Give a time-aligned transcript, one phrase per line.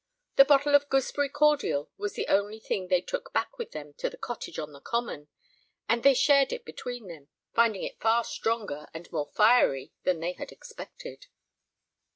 [0.35, 4.09] The bottle of gooseberry cordial was the only thing they took back with them to
[4.09, 5.27] the cottage on The Common,
[5.87, 10.31] and they shared it between them, finding it far stronger and more fiery than they
[10.33, 11.27] had expected.